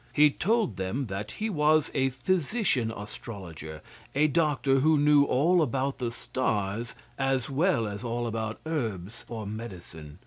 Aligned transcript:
He 0.13 0.31
told 0.31 0.77
them 0.77 1.05
that 1.09 1.33
he 1.33 1.47
was 1.47 1.91
a 1.93 2.09
physician 2.09 2.91
astrologer 2.91 3.83
a 4.15 4.25
doctor 4.25 4.79
who 4.79 4.97
knew 4.97 5.25
all 5.25 5.61
about 5.61 5.99
the 5.99 6.09
stars 6.11 6.95
as 7.19 7.51
well 7.51 7.85
as 7.87 8.03
all 8.03 8.25
about 8.25 8.59
herbs 8.65 9.17
for 9.21 9.45
medicine. 9.45 10.17